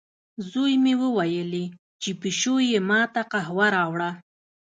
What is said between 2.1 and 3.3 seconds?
پیشو یې ما ته